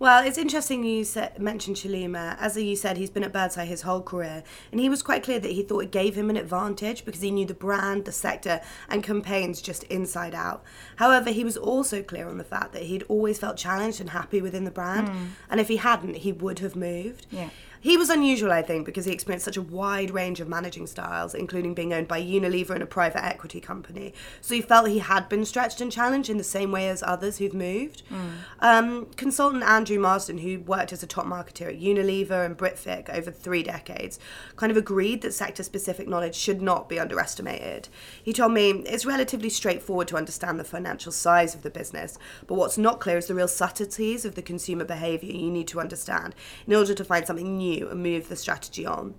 Well, 0.00 0.26
it's 0.26 0.38
interesting 0.38 0.82
you 0.82 1.04
said, 1.04 1.38
mentioned 1.38 1.76
Challouma. 1.76 2.34
As 2.40 2.56
you 2.56 2.74
said, 2.74 2.96
he's 2.96 3.10
been 3.10 3.22
at 3.22 3.34
Birds 3.34 3.58
Eye 3.58 3.66
his 3.66 3.82
whole 3.82 4.00
career, 4.00 4.42
and 4.72 4.80
he 4.80 4.88
was 4.88 5.02
quite 5.02 5.22
clear 5.22 5.38
that 5.38 5.52
he 5.52 5.62
thought 5.62 5.80
it 5.80 5.90
gave 5.90 6.14
him 6.14 6.30
an 6.30 6.38
advantage 6.38 7.04
because 7.04 7.20
he 7.20 7.30
knew 7.30 7.44
the 7.44 7.52
brand, 7.52 8.06
the 8.06 8.12
sector, 8.12 8.62
and 8.88 9.04
campaigns 9.04 9.60
just 9.60 9.82
inside 9.84 10.34
out. 10.34 10.64
However, 10.96 11.30
he 11.30 11.44
was 11.44 11.58
also 11.58 12.02
clear 12.02 12.30
on 12.30 12.38
the 12.38 12.44
fact 12.44 12.72
that 12.72 12.84
he'd 12.84 13.02
always 13.08 13.38
felt 13.38 13.58
challenged 13.58 14.00
and 14.00 14.08
happy 14.08 14.40
within 14.40 14.64
the 14.64 14.70
brand, 14.70 15.08
mm. 15.08 15.26
and 15.50 15.60
if 15.60 15.68
he 15.68 15.76
hadn't, 15.76 16.16
he 16.16 16.32
would 16.32 16.60
have 16.60 16.74
moved. 16.74 17.26
Yeah. 17.30 17.50
He 17.82 17.96
was 17.96 18.10
unusual, 18.10 18.52
I 18.52 18.60
think, 18.60 18.84
because 18.84 19.06
he 19.06 19.12
experienced 19.12 19.46
such 19.46 19.56
a 19.56 19.62
wide 19.62 20.10
range 20.10 20.40
of 20.40 20.48
managing 20.48 20.86
styles, 20.86 21.34
including 21.34 21.72
being 21.72 21.94
owned 21.94 22.08
by 22.08 22.20
Unilever 22.20 22.70
and 22.70 22.82
a 22.82 22.86
private 22.86 23.24
equity 23.24 23.58
company. 23.58 24.12
So 24.42 24.54
he 24.54 24.60
felt 24.60 24.88
he 24.88 24.98
had 24.98 25.30
been 25.30 25.46
stretched 25.46 25.80
and 25.80 25.90
challenged 25.90 26.28
in 26.28 26.36
the 26.36 26.44
same 26.44 26.72
way 26.72 26.90
as 26.90 27.02
others 27.02 27.38
who've 27.38 27.54
moved. 27.54 28.02
Mm. 28.10 28.30
Um, 28.60 29.06
consultant 29.16 29.62
Andrew 29.62 29.98
Marsden, 29.98 30.38
who 30.38 30.60
worked 30.60 30.92
as 30.92 31.02
a 31.02 31.06
top 31.06 31.24
marketer 31.24 31.68
at 31.68 31.80
Unilever 31.80 32.44
and 32.44 32.58
Britvic 32.58 33.08
over 33.08 33.30
three 33.30 33.62
decades, 33.62 34.18
kind 34.56 34.70
of 34.70 34.76
agreed 34.76 35.22
that 35.22 35.32
sector 35.32 35.62
specific 35.62 36.06
knowledge 36.06 36.34
should 36.34 36.60
not 36.60 36.86
be 36.86 37.00
underestimated. 37.00 37.88
He 38.22 38.34
told 38.34 38.52
me 38.52 38.70
it's 38.70 39.06
relatively 39.06 39.48
straightforward 39.48 40.08
to 40.08 40.16
understand 40.16 40.60
the 40.60 40.64
financial 40.64 41.12
size 41.12 41.54
of 41.54 41.62
the 41.62 41.70
business, 41.70 42.18
but 42.46 42.56
what's 42.56 42.76
not 42.76 43.00
clear 43.00 43.16
is 43.16 43.26
the 43.26 43.34
real 43.34 43.48
subtleties 43.48 44.26
of 44.26 44.34
the 44.34 44.42
consumer 44.42 44.84
behaviour 44.84 45.32
you 45.32 45.50
need 45.50 45.68
to 45.68 45.80
understand 45.80 46.34
in 46.66 46.74
order 46.74 46.92
to 46.92 47.04
find 47.04 47.26
something 47.26 47.56
new 47.56 47.69
you 47.78 47.88
and 47.88 48.02
move 48.02 48.28
the 48.28 48.36
strategy 48.36 48.86
on. 48.86 49.14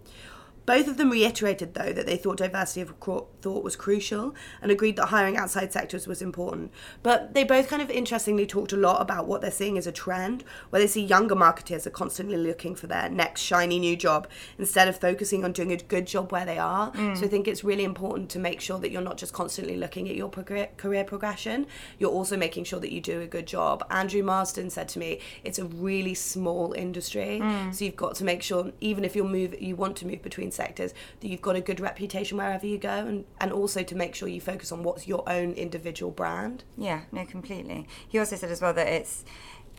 Both 0.71 0.87
of 0.87 0.95
them 0.95 1.09
reiterated, 1.09 1.73
though, 1.73 1.91
that 1.91 2.05
they 2.05 2.15
thought 2.15 2.37
diversity 2.37 2.79
of 2.79 2.93
thought 3.41 3.63
was 3.63 3.75
crucial 3.75 4.33
and 4.61 4.71
agreed 4.71 4.95
that 4.95 5.07
hiring 5.07 5.35
outside 5.35 5.73
sectors 5.73 6.07
was 6.07 6.21
important. 6.21 6.71
But 7.03 7.33
they 7.33 7.43
both 7.43 7.67
kind 7.67 7.81
of 7.81 7.89
interestingly 7.89 8.45
talked 8.45 8.71
a 8.71 8.77
lot 8.77 9.01
about 9.01 9.27
what 9.27 9.41
they're 9.41 9.51
seeing 9.51 9.77
as 9.77 9.85
a 9.85 9.91
trend, 9.91 10.45
where 10.69 10.81
they 10.81 10.87
see 10.87 11.03
younger 11.03 11.35
marketers 11.35 11.85
are 11.85 11.89
constantly 11.89 12.37
looking 12.37 12.73
for 12.73 12.87
their 12.87 13.09
next 13.09 13.41
shiny 13.41 13.79
new 13.79 13.97
job 13.97 14.29
instead 14.57 14.87
of 14.87 14.97
focusing 14.97 15.43
on 15.43 15.51
doing 15.51 15.73
a 15.73 15.75
good 15.75 16.07
job 16.07 16.31
where 16.31 16.45
they 16.45 16.57
are. 16.57 16.93
Mm. 16.93 17.17
So 17.17 17.25
I 17.25 17.27
think 17.27 17.49
it's 17.49 17.65
really 17.65 17.83
important 17.83 18.29
to 18.29 18.39
make 18.39 18.61
sure 18.61 18.79
that 18.79 18.91
you're 18.91 19.01
not 19.01 19.17
just 19.17 19.33
constantly 19.33 19.75
looking 19.75 20.07
at 20.07 20.15
your 20.15 20.29
career 20.29 21.03
progression, 21.03 21.67
you're 21.99 22.11
also 22.11 22.37
making 22.37 22.63
sure 22.63 22.79
that 22.79 22.93
you 22.93 23.01
do 23.01 23.19
a 23.19 23.27
good 23.27 23.45
job. 23.45 23.85
Andrew 23.89 24.23
Marsden 24.23 24.69
said 24.69 24.87
to 24.87 24.99
me, 24.99 25.19
it's 25.43 25.59
a 25.59 25.65
really 25.65 26.13
small 26.13 26.71
industry, 26.71 27.41
mm. 27.43 27.75
so 27.75 27.83
you've 27.83 27.97
got 27.97 28.15
to 28.15 28.23
make 28.23 28.41
sure, 28.41 28.71
even 28.79 29.03
if 29.03 29.17
you 29.17 29.25
move, 29.25 29.61
you 29.61 29.75
want 29.75 29.97
to 29.97 30.07
move 30.07 30.21
between 30.21 30.49
sectors 30.61 30.93
that 31.19 31.27
you've 31.27 31.41
got 31.41 31.55
a 31.55 31.61
good 31.61 31.79
reputation 31.79 32.37
wherever 32.37 32.65
you 32.65 32.77
go 32.77 32.89
and, 32.89 33.25
and 33.39 33.51
also 33.51 33.83
to 33.83 33.95
make 33.95 34.13
sure 34.15 34.27
you 34.27 34.41
focus 34.41 34.71
on 34.71 34.83
what's 34.83 35.07
your 35.07 35.23
own 35.27 35.53
individual 35.53 36.11
brand 36.11 36.63
yeah 36.77 37.01
no 37.11 37.25
completely 37.25 37.87
he 38.07 38.19
also 38.19 38.35
said 38.35 38.51
as 38.51 38.61
well 38.61 38.73
that 38.73 38.87
it's 38.87 39.25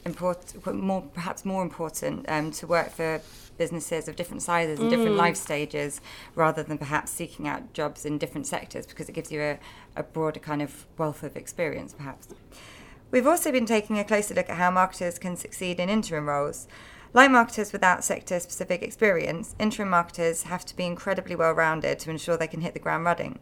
important 0.05 0.75
more 0.75 1.03
perhaps 1.15 1.45
more 1.45 1.63
important 1.63 2.29
um, 2.29 2.51
to 2.51 2.67
work 2.67 2.91
for 2.91 3.21
businesses 3.57 4.09
of 4.09 4.17
different 4.17 4.43
sizes 4.43 4.81
and 4.81 4.89
mm. 4.89 4.91
different 4.91 5.17
life 5.17 5.37
stages 5.37 6.01
rather 6.35 6.63
than 6.65 6.77
perhaps 6.77 7.13
seeking 7.13 7.47
out 7.47 7.73
jobs 7.73 8.05
in 8.05 8.19
different 8.19 8.47
sectors 8.47 8.85
because 8.87 9.09
it 9.09 9.13
gives 9.13 9.31
you 9.31 9.41
a, 9.41 9.59
a 9.95 10.03
broader 10.03 10.41
kind 10.41 10.61
of 10.61 10.87
wealth 10.99 11.23
of 11.23 11.37
experience 11.37 11.93
perhaps 11.93 12.29
We've 13.13 13.27
also 13.27 13.53
been 13.53 13.67
taking 13.67 13.99
a 13.99 14.05
closer 14.05 14.33
look 14.33 14.49
at 14.49 14.57
how 14.57 14.71
marketers 14.71 15.19
can 15.19 15.37
succeed 15.37 15.79
in 15.79 15.91
interim 15.91 16.31
roles. 16.31 16.67
Like 17.15 17.31
marketers 17.31 17.73
without 17.73 18.05
sector 18.05 18.41
specific 18.41 18.83
experience, 18.83 19.55
interim 19.59 19.91
marketers 19.91 20.45
have 20.45 20.65
to 20.65 20.77
be 20.77 20.87
incredibly 20.87 21.35
well 21.35 21.53
rounded 21.53 21.99
to 22.01 22.11
ensure 22.11 22.39
they 22.39 22.47
can 22.47 22.63
hit 22.63 22.73
the 22.73 22.81
ground 22.81 23.05
running. 23.05 23.39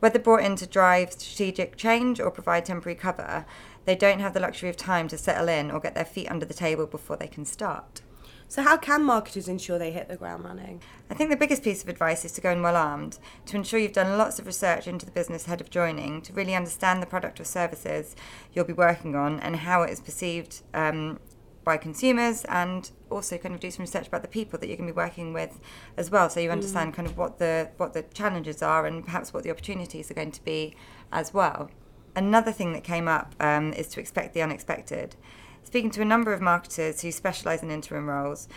Whether 0.00 0.18
brought 0.18 0.42
in 0.42 0.56
to 0.56 0.66
drive 0.66 1.12
strategic 1.12 1.76
change 1.76 2.18
or 2.18 2.30
provide 2.30 2.64
temporary 2.64 2.96
cover, 2.96 3.44
they 3.84 3.94
don't 3.94 4.20
have 4.20 4.32
the 4.32 4.40
luxury 4.40 4.70
of 4.70 4.76
time 4.76 5.08
to 5.08 5.18
settle 5.18 5.48
in 5.48 5.70
or 5.70 5.80
get 5.80 5.94
their 5.94 6.04
feet 6.04 6.30
under 6.30 6.46
the 6.46 6.54
table 6.54 6.86
before 6.86 7.16
they 7.16 7.26
can 7.26 7.44
start. 7.44 8.00
So, 8.48 8.62
how 8.62 8.76
can 8.76 9.02
marketers 9.02 9.48
ensure 9.48 9.78
they 9.78 9.90
hit 9.90 10.08
the 10.08 10.16
ground 10.16 10.44
running? 10.44 10.80
I 11.10 11.14
think 11.14 11.30
the 11.30 11.36
biggest 11.36 11.62
piece 11.62 11.82
of 11.82 11.88
advice 11.88 12.24
is 12.24 12.32
to 12.32 12.40
go 12.40 12.50
in 12.50 12.62
well 12.62 12.76
armed, 12.76 13.18
to 13.46 13.56
ensure 13.56 13.80
you've 13.80 13.92
done 13.92 14.18
lots 14.18 14.38
of 14.38 14.46
research 14.46 14.86
into 14.86 15.06
the 15.06 15.12
business 15.12 15.46
ahead 15.46 15.60
of 15.60 15.70
joining, 15.70 16.22
to 16.22 16.32
really 16.32 16.54
understand 16.54 17.02
the 17.02 17.06
product 17.06 17.40
or 17.40 17.44
services 17.44 18.14
you'll 18.52 18.64
be 18.64 18.72
working 18.72 19.14
on 19.14 19.40
and 19.40 19.56
how 19.56 19.82
it 19.82 19.90
is 19.90 20.00
perceived 20.00 20.62
um, 20.72 21.18
by 21.64 21.76
consumers 21.76 22.44
and 22.44 22.90
also 23.10 23.38
kind 23.38 23.54
of 23.54 23.60
do 23.60 23.70
some 23.70 23.82
research 23.82 24.06
about 24.06 24.22
the 24.22 24.28
people 24.28 24.58
that 24.58 24.68
you're 24.68 24.76
going 24.76 24.88
to 24.88 24.92
be 24.92 24.96
working 24.96 25.32
with 25.32 25.60
as 25.96 26.10
well 26.10 26.28
so 26.28 26.40
you 26.40 26.50
understand 26.50 26.92
mm. 26.92 26.96
kind 26.96 27.08
of 27.08 27.16
what 27.16 27.38
the 27.38 27.70
what 27.78 27.92
the 27.94 28.02
challenges 28.14 28.62
are 28.62 28.86
and 28.86 29.04
perhaps 29.04 29.32
what 29.32 29.42
the 29.42 29.50
opportunities 29.50 30.10
are 30.10 30.14
going 30.14 30.30
to 30.32 30.44
be 30.44 30.76
as 31.10 31.32
well 31.32 31.70
another 32.14 32.52
thing 32.52 32.72
that 32.72 32.84
came 32.84 33.08
up 33.08 33.34
um, 33.40 33.72
is 33.72 33.88
to 33.88 34.00
expect 34.00 34.34
the 34.34 34.42
unexpected 34.42 35.16
speaking 35.62 35.90
to 35.90 36.02
a 36.02 36.04
number 36.04 36.32
of 36.32 36.40
marketers 36.40 37.00
who 37.00 37.10
specialize 37.10 37.62
in 37.62 37.70
interim 37.70 38.08
roles 38.08 38.48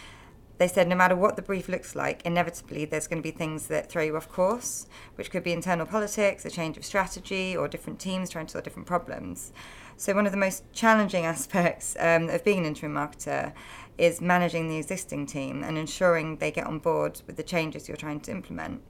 they 0.58 0.68
said 0.68 0.88
no 0.88 0.96
matter 0.96 1.16
what 1.16 1.36
the 1.36 1.42
brief 1.42 1.70
looks 1.70 1.96
like, 1.96 2.26
inevitably 2.26 2.86
there's 2.86 3.08
going 3.08 3.22
to 3.22 3.32
be 3.32 3.36
things 3.36 3.68
that 3.68 3.90
throw 3.90 4.04
you 4.04 4.16
off 4.18 4.28
course, 4.30 4.88
which 5.16 5.30
could 5.30 5.44
be 5.44 5.54
internal 5.54 5.86
politics, 5.86 6.46
a 6.46 6.50
change 6.50 6.78
of 6.78 6.86
strategy, 6.86 7.56
or 7.56 7.68
different 7.68 8.00
teams 8.00 8.30
trying 8.30 8.48
to 8.48 8.54
solve 8.54 8.64
different 8.64 8.88
problems. 8.88 9.52
So, 9.98 10.14
one 10.14 10.26
of 10.26 10.32
the 10.32 10.38
most 10.38 10.64
challenging 10.74 11.26
aspects 11.36 11.96
um, 12.00 12.30
of 12.30 12.44
being 12.44 12.60
an 12.60 12.66
interim 12.66 12.94
marketer 12.94 13.54
is 13.98 14.22
managing 14.22 14.68
the 14.68 14.78
existing 14.78 15.26
team 15.26 15.64
and 15.64 15.78
ensuring 15.78 16.38
they 16.38 16.52
get 16.52 16.68
on 16.68 16.80
board 16.80 17.22
with 17.28 17.36
the 17.36 17.44
changes 17.44 17.88
you're 17.88 17.98
trying 17.98 18.20
to 18.22 18.32
implement. 18.32 18.82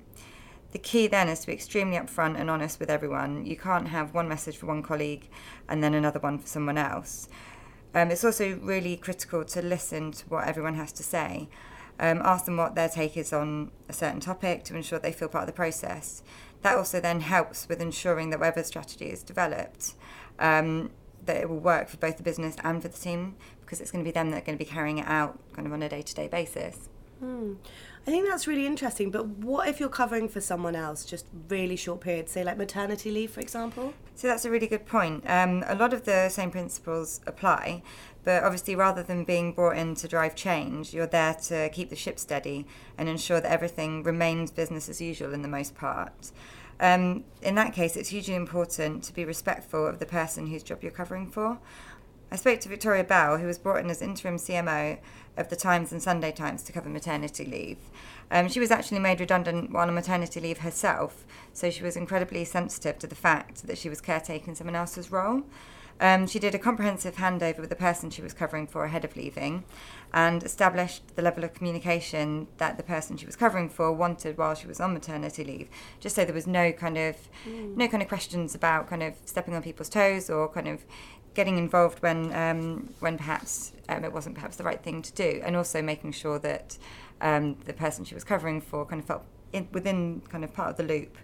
The 0.71 0.79
key 0.79 1.07
then 1.07 1.29
is 1.29 1.39
to 1.41 1.47
be 1.47 1.53
extremely 1.53 1.97
upfront 1.97 2.37
and 2.37 2.49
honest 2.49 2.79
with 2.79 2.89
everyone. 2.89 3.45
You 3.45 3.55
can't 3.55 3.87
have 3.87 4.13
one 4.13 4.27
message 4.27 4.57
for 4.57 4.65
one 4.65 4.83
colleague 4.83 5.29
and 5.69 5.81
then 5.81 5.93
another 5.93 6.19
one 6.19 6.39
for 6.39 6.47
someone 6.47 6.77
else. 6.77 7.29
Um, 7.97 8.11
it's 8.11 8.23
also 8.23 8.59
really 8.61 8.95
critical 8.95 9.43
to 9.45 9.59
listen 9.59 10.11
to 10.11 10.25
what 10.29 10.47
everyone 10.47 10.75
has 10.75 10.91
to 10.91 11.01
say. 11.01 11.49
Um, 11.99 12.21
ask 12.23 12.45
them 12.45 12.57
what 12.57 12.75
their 12.75 12.89
take 12.89 13.17
is 13.17 13.33
on 13.33 13.71
a 13.89 13.93
certain 13.93 14.19
topic 14.19 14.63
to 14.65 14.75
ensure 14.75 14.99
they 14.99 15.11
feel 15.11 15.27
part 15.27 15.41
of 15.41 15.47
the 15.47 15.53
process. 15.53 16.21
That 16.61 16.77
also 16.77 16.99
then 16.99 17.21
helps 17.21 17.67
with 17.67 17.81
ensuring 17.81 18.29
that 18.29 18.39
whatever 18.39 18.61
strategy 18.61 19.05
is 19.05 19.23
developed, 19.23 19.95
um, 20.37 20.91
that 21.25 21.37
it 21.37 21.49
will 21.49 21.57
work 21.57 21.89
for 21.89 21.97
both 21.97 22.17
the 22.17 22.23
business 22.23 22.55
and 22.63 22.83
for 22.83 22.87
the 22.87 22.99
team 22.99 23.35
because 23.61 23.81
it's 23.81 23.89
going 23.89 24.03
to 24.03 24.07
be 24.07 24.13
them 24.13 24.29
that 24.29 24.43
are 24.43 24.45
going 24.45 24.59
to 24.59 24.63
be 24.63 24.69
carrying 24.69 24.99
it 24.99 25.07
out 25.07 25.39
kind 25.53 25.65
of 25.65 25.73
on 25.73 25.81
a 25.81 25.89
day 25.89 26.03
to 26.03 26.13
day 26.13 26.27
basis. 26.27 26.89
Hmm. 27.19 27.53
I 28.05 28.09
think 28.09 28.27
that's 28.27 28.47
really 28.47 28.65
interesting. 28.65 29.11
But 29.11 29.27
what 29.27 29.67
if 29.67 29.79
you're 29.79 29.89
covering 29.89 30.29
for 30.29 30.39
someone 30.39 30.75
else, 30.75 31.03
just 31.03 31.25
really 31.49 31.75
short 31.75 31.99
periods, 31.99 32.31
say 32.31 32.43
like 32.43 32.57
maternity 32.57 33.11
leave, 33.11 33.31
for 33.31 33.41
example? 33.41 33.93
So 34.15 34.27
that's 34.27 34.45
a 34.45 34.51
really 34.51 34.67
good 34.67 34.85
point. 34.85 35.23
Um, 35.27 35.63
a 35.67 35.75
lot 35.75 35.93
of 35.93 36.05
the 36.05 36.29
same 36.29 36.49
principles 36.49 37.19
apply, 37.27 37.83
but 38.23 38.43
obviously, 38.43 38.75
rather 38.75 39.03
than 39.03 39.25
being 39.25 39.51
brought 39.51 39.77
in 39.77 39.95
to 39.95 40.07
drive 40.07 40.35
change, 40.35 40.93
you're 40.93 41.07
there 41.07 41.33
to 41.33 41.69
keep 41.69 41.89
the 41.89 41.95
ship 41.95 42.17
steady 42.17 42.65
and 42.97 43.09
ensure 43.09 43.41
that 43.41 43.51
everything 43.51 44.03
remains 44.03 44.51
business 44.51 44.87
as 44.87 45.01
usual 45.01 45.33
in 45.33 45.41
the 45.41 45.47
most 45.47 45.75
part. 45.75 46.31
Um, 46.79 47.23
in 47.41 47.55
that 47.55 47.73
case, 47.73 47.97
it's 47.97 48.09
hugely 48.09 48.35
important 48.35 49.03
to 49.05 49.13
be 49.13 49.25
respectful 49.25 49.85
of 49.87 49.99
the 49.99 50.05
person 50.05 50.47
whose 50.47 50.63
job 50.63 50.83
you're 50.83 50.91
covering 50.91 51.29
for. 51.29 51.59
I 52.29 52.35
spoke 52.35 52.59
to 52.61 52.69
Victoria 52.69 53.05
Bell, 53.05 53.37
who 53.37 53.47
was 53.47 53.57
brought 53.57 53.79
in 53.79 53.89
as 53.89 54.01
interim 54.01 54.35
CMO 54.35 54.97
of 55.37 55.47
the 55.47 55.55
Times 55.55 55.93
and 55.93 56.03
Sunday 56.03 56.31
Times 56.31 56.61
to 56.63 56.73
cover 56.73 56.89
maternity 56.89 57.45
leave. 57.45 57.77
Um, 58.29 58.49
she 58.49 58.59
was 58.59 58.69
actually 58.69 58.99
made 58.99 59.21
redundant 59.21 59.71
while 59.71 59.87
on 59.87 59.95
maternity 59.95 60.41
leave 60.41 60.57
herself, 60.57 61.25
so 61.53 61.69
she 61.69 61.83
was 61.83 61.95
incredibly 61.95 62.43
sensitive 62.43 62.99
to 62.99 63.07
the 63.07 63.15
fact 63.15 63.65
that 63.67 63.77
she 63.77 63.87
was 63.87 64.01
caretaking 64.01 64.55
someone 64.55 64.75
else's 64.75 65.09
role. 65.09 65.43
Um, 65.99 66.27
she 66.27 66.37
did 66.37 66.53
a 66.53 66.59
comprehensive 66.59 67.15
handover 67.15 67.59
with 67.59 67.69
the 67.69 67.75
person 67.75 68.09
she 68.09 68.21
was 68.21 68.33
covering 68.33 68.67
for 68.67 68.83
ahead 68.83 69.03
of 69.03 69.15
leaving 69.15 69.63
and 70.13 70.43
established 70.43 71.15
the 71.15 71.21
level 71.21 71.43
of 71.43 71.53
communication 71.53 72.47
that 72.57 72.77
the 72.77 72.83
person 72.83 73.17
she 73.17 73.25
was 73.25 73.35
covering 73.35 73.67
for 73.67 73.91
wanted 73.91 74.37
while 74.37 74.53
she 74.53 74.67
was 74.67 74.79
on 74.79 74.93
maternity 74.93 75.43
leave, 75.43 75.69
just 75.99 76.15
so 76.15 76.23
there 76.23 76.35
was 76.35 76.45
no 76.45 76.71
kind 76.71 76.97
of 76.97 77.15
mm. 77.45 77.75
no 77.75 77.87
kind 77.87 78.03
of 78.03 78.09
questions 78.09 78.53
about 78.53 78.87
kind 78.87 79.01
of 79.01 79.15
stepping 79.25 79.55
on 79.55 79.63
people's 79.63 79.89
toes 79.89 80.29
or 80.29 80.47
kind 80.47 80.67
of 80.67 80.85
getting 81.37 81.57
involved 81.57 82.01
when 82.01 82.19
um, 82.33 82.89
when 82.99 83.17
perhaps 83.17 83.71
um, 83.87 84.03
it 84.03 84.11
wasn't 84.11 84.35
perhaps 84.35 84.57
the 84.57 84.63
right 84.63 84.81
thing 84.83 85.01
to 85.01 85.13
do, 85.13 85.41
and 85.45 85.55
also 85.55 85.81
making 85.81 86.11
sure 86.11 86.37
that 86.39 86.77
um, 87.21 87.55
the 87.63 87.73
person 87.73 88.03
she 88.03 88.13
was 88.13 88.25
covering 88.25 88.59
for 88.59 88.85
kind 88.85 88.99
of 89.01 89.07
felt 89.07 89.23
in, 89.53 89.69
within 89.71 90.21
kind 90.29 90.43
of 90.43 90.53
part 90.53 90.69
of 90.71 90.75
the 90.75 90.83
loop 90.83 91.17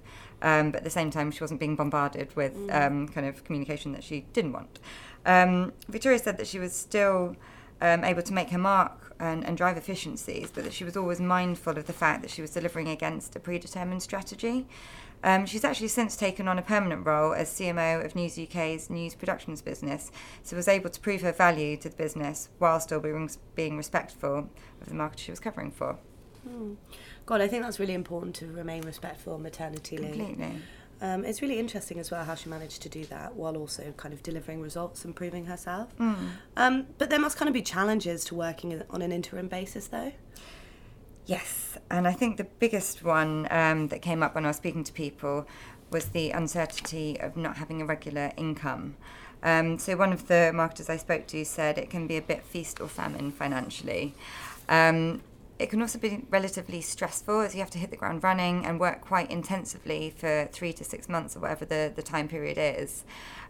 um, 0.43 0.71
but 0.71 0.79
at 0.79 0.83
the 0.83 0.89
same 0.89 1.09
time, 1.09 1.31
she 1.31 1.41
wasn't 1.41 1.59
being 1.59 1.75
bombarded 1.75 2.35
with 2.35 2.55
mm. 2.55 2.87
um, 2.87 3.07
kind 3.07 3.25
of 3.25 3.43
communication 3.45 3.93
that 3.93 4.03
she 4.03 4.25
didn't 4.33 4.51
want. 4.51 4.79
Um, 5.25 5.71
Victoria 5.87 6.19
said 6.19 6.37
that 6.37 6.47
she 6.47 6.59
was 6.59 6.75
still 6.75 7.37
um, 7.79 8.03
able 8.03 8.21
to 8.21 8.33
make 8.33 8.49
her 8.49 8.57
mark 8.57 9.15
and, 9.19 9.45
and, 9.45 9.55
drive 9.55 9.77
efficiencies, 9.77 10.51
but 10.53 10.65
that 10.65 10.73
she 10.73 10.83
was 10.83 10.97
always 10.97 11.21
mindful 11.21 11.77
of 11.77 11.85
the 11.85 11.93
fact 11.93 12.21
that 12.23 12.29
she 12.29 12.41
was 12.41 12.51
delivering 12.51 12.89
against 12.89 13.35
a 13.37 13.39
predetermined 13.39 14.03
strategy. 14.03 14.67
Um, 15.23 15.45
she's 15.45 15.63
actually 15.63 15.87
since 15.87 16.17
taken 16.17 16.47
on 16.47 16.59
a 16.59 16.61
permanent 16.61 17.05
role 17.05 17.33
as 17.33 17.49
CMO 17.49 18.03
of 18.05 18.15
News 18.15 18.37
UK's 18.37 18.89
news 18.89 19.15
productions 19.15 19.61
business, 19.61 20.11
so 20.43 20.55
was 20.55 20.67
able 20.67 20.89
to 20.89 20.99
prove 20.99 21.21
her 21.21 21.31
value 21.31 21.77
to 21.77 21.89
the 21.89 21.95
business 21.95 22.49
while 22.59 22.79
still 22.79 22.99
being, 22.99 23.29
being 23.55 23.77
respectful 23.77 24.49
of 24.81 24.87
the 24.87 24.93
market 24.93 25.19
she 25.19 25.31
was 25.31 25.39
covering 25.39 25.71
for. 25.71 25.97
Mm. 26.47 26.75
God, 27.25 27.39
I 27.39 27.47
think 27.47 27.63
that's 27.63 27.79
really 27.79 27.93
important 27.93 28.35
to 28.35 28.47
remain 28.47 28.81
respectful 28.83 29.35
of 29.35 29.41
maternity 29.41 29.97
leave. 29.97 30.13
Completely. 30.13 30.61
Um, 31.01 31.25
it's 31.25 31.41
really 31.41 31.59
interesting 31.59 31.99
as 31.99 32.11
well 32.11 32.23
how 32.23 32.35
she 32.35 32.49
managed 32.49 32.81
to 32.83 32.89
do 32.89 33.03
that 33.05 33.35
while 33.35 33.57
also 33.57 33.93
kind 33.97 34.13
of 34.13 34.23
delivering 34.23 34.61
results 34.61 35.03
and 35.03 35.15
proving 35.15 35.45
herself. 35.45 35.95
Mm. 35.97 36.15
Um, 36.55 36.87
but 36.97 37.09
there 37.09 37.19
must 37.19 37.37
kind 37.37 37.47
of 37.49 37.53
be 37.53 37.61
challenges 37.61 38.23
to 38.25 38.35
working 38.35 38.81
on 38.89 39.01
an 39.01 39.11
interim 39.11 39.47
basis, 39.47 39.87
though. 39.87 40.13
Yes, 41.25 41.77
and 41.89 42.05
I 42.05 42.11
think 42.11 42.35
the 42.35 42.43
biggest 42.43 43.03
one 43.03 43.47
um, 43.49 43.87
that 43.87 44.01
came 44.01 44.21
up 44.21 44.35
when 44.35 44.43
I 44.43 44.49
was 44.49 44.57
speaking 44.57 44.83
to 44.83 44.91
people 44.91 45.47
was 45.89 46.05
the 46.07 46.31
uncertainty 46.31 47.17
of 47.19 47.37
not 47.37 47.57
having 47.57 47.81
a 47.81 47.85
regular 47.85 48.33
income. 48.35 48.95
Um, 49.41 49.77
so 49.77 49.95
one 49.95 50.11
of 50.11 50.27
the 50.27 50.51
marketers 50.53 50.89
I 50.89 50.97
spoke 50.97 51.27
to 51.27 51.45
said 51.45 51.77
it 51.77 51.89
can 51.89 52.07
be 52.07 52.17
a 52.17 52.21
bit 52.21 52.43
feast 52.43 52.81
or 52.81 52.87
famine 52.89 53.31
financially. 53.31 54.15
Um, 54.67 55.21
it 55.59 55.69
can 55.69 55.81
also 55.81 55.99
be 55.99 56.25
relatively 56.29 56.81
stressful 56.81 57.41
as 57.41 57.53
you 57.53 57.59
have 57.59 57.69
to 57.71 57.77
hit 57.77 57.91
the 57.91 57.97
ground 57.97 58.23
running 58.23 58.65
and 58.65 58.79
work 58.79 59.01
quite 59.01 59.29
intensively 59.29 60.13
for 60.15 60.49
three 60.51 60.73
to 60.73 60.83
six 60.83 61.07
months 61.07 61.35
or 61.35 61.41
whatever 61.41 61.63
the, 61.65 61.91
the 61.95 62.01
time 62.01 62.27
period 62.27 62.57
is. 62.57 63.03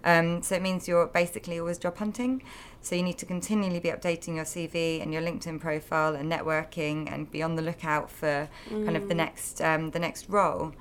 Um, 0.03 0.41
so 0.41 0.55
it 0.55 0.61
means 0.61 0.87
you're 0.87 1.07
basically 1.07 1.59
always 1.59 1.77
job 1.77 1.97
hunting. 1.97 2.43
So 2.81 2.95
you 2.95 3.03
need 3.03 3.17
to 3.19 3.25
continually 3.25 3.79
be 3.79 3.89
updating 3.89 4.35
your 4.35 4.43
CV 4.43 5.01
and 5.01 5.13
your 5.13 5.21
LinkedIn 5.21 5.61
profile 5.61 6.15
and 6.15 6.29
networking 6.29 7.11
and 7.11 7.31
be 7.31 7.41
on 7.41 7.55
the 7.55 7.61
lookout 7.61 8.11
for 8.11 8.49
mm. 8.69 8.83
kind 8.83 8.97
of 8.97 9.07
the 9.07 9.13
mm. 9.13 9.17
next 9.17 9.61
um, 9.61 9.91
the 9.91 9.99
next 9.99 10.27
role. 10.27 10.73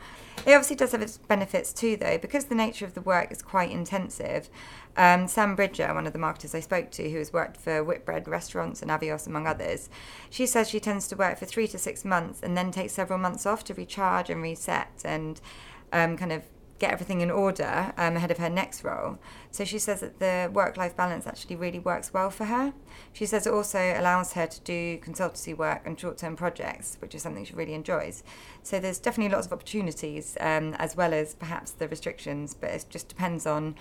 It 0.45 0.55
obviously 0.55 0.75
does 0.75 0.91
have 0.91 1.03
its 1.03 1.19
benefits 1.19 1.73
too, 1.73 1.97
though, 1.97 2.19
because 2.19 2.47
the 2.47 2.57
nature 2.57 2.85
of 2.85 2.95
the 2.95 3.01
work 3.01 3.31
is 3.31 3.43
quite 3.43 3.71
intensive. 3.71 4.51
Um, 4.97 5.27
Sam 5.27 5.57
Bridger, 5.57 5.95
one 5.95 6.07
of 6.07 6.13
the 6.13 6.19
marketers 6.19 6.55
I 6.55 6.61
spoke 6.61 6.91
to, 6.93 7.11
who 7.11 7.19
has 7.19 7.33
worked 7.33 7.57
for 7.57 7.83
Whitbread 7.83 8.29
Restaurants 8.29 8.83
and 8.83 8.91
Avios, 8.91 9.27
among 9.27 9.47
others, 9.47 9.89
she 10.29 10.47
says 10.47 10.69
she 10.69 10.81
tends 10.81 11.09
to 11.09 11.17
work 11.17 11.39
for 11.39 11.47
three 11.47 11.67
to 11.69 11.79
six 11.79 12.05
months 12.05 12.41
and 12.43 12.57
then 12.57 12.71
takes 12.71 12.93
several 12.93 13.19
months 13.19 13.47
off 13.47 13.65
to 13.65 13.75
recharge 13.75 14.29
and 14.29 14.43
reset 14.43 15.01
and 15.05 15.41
um, 15.93 16.17
kind 16.17 16.33
of 16.33 16.43
get 16.83 16.91
everything 16.91 17.21
in 17.21 17.31
order 17.31 17.93
um, 17.97 18.17
ahead 18.17 18.33
of 18.33 18.39
her 18.39 18.51
next 18.51 18.83
role. 18.83 19.17
So 19.53 19.65
she 19.65 19.79
says 19.79 20.01
that 20.01 20.19
the 20.19 20.51
work 20.53 20.77
life 20.77 20.97
balance 20.97 21.29
actually 21.29 21.55
really 21.55 21.79
works 21.79 22.13
well 22.13 22.29
for 22.29 22.47
her. 22.47 22.75
She 23.13 23.25
says 23.25 23.47
it 23.47 23.53
also 23.53 23.79
allows 23.79 24.33
her 24.33 24.49
to 24.49 24.61
do 24.63 24.99
consultancy 24.99 25.57
work 25.57 25.83
and 25.87 25.99
short 25.99 26.19
term 26.19 26.35
projects, 26.35 26.97
which 27.01 27.15
is 27.15 27.23
something 27.23 27.45
she 27.45 27.55
really 27.55 27.75
enjoys. 27.75 28.25
So 28.65 28.81
there's 28.81 28.99
definitely 28.99 29.33
lots 29.33 29.47
of 29.47 29.53
opportunities 29.53 30.37
um, 30.41 30.75
as 30.75 30.97
well 30.97 31.15
as 31.15 31.37
perhaps 31.37 31.71
the 31.71 31.87
restrictions, 31.87 32.53
but 32.53 32.71
it 32.71 32.87
just 32.91 33.09
depends 33.09 33.47
on 33.47 33.77